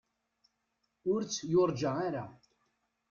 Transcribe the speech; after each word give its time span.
Ur 1.11 1.19
tt-yurǧa 1.23 1.91
ara. 2.07 2.25